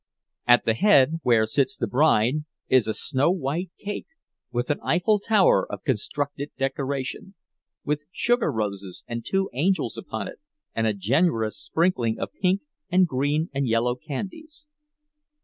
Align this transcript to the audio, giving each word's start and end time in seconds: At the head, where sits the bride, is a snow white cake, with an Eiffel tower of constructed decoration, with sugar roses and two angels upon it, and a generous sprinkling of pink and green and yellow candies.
At 0.47 0.65
the 0.65 0.73
head, 0.73 1.19
where 1.21 1.45
sits 1.45 1.77
the 1.77 1.85
bride, 1.85 2.45
is 2.67 2.87
a 2.87 2.93
snow 2.95 3.29
white 3.29 3.69
cake, 3.77 4.07
with 4.51 4.71
an 4.71 4.79
Eiffel 4.83 5.19
tower 5.19 5.71
of 5.71 5.83
constructed 5.83 6.49
decoration, 6.57 7.35
with 7.85 8.01
sugar 8.11 8.51
roses 8.51 9.03
and 9.07 9.23
two 9.23 9.51
angels 9.53 9.99
upon 9.99 10.27
it, 10.27 10.39
and 10.73 10.87
a 10.87 10.95
generous 10.95 11.55
sprinkling 11.59 12.17
of 12.17 12.33
pink 12.33 12.61
and 12.89 13.05
green 13.05 13.51
and 13.53 13.67
yellow 13.67 13.93
candies. 13.93 14.65